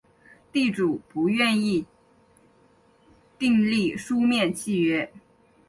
[0.51, 1.85] 地主不愿意
[3.37, 5.13] 订立书面契约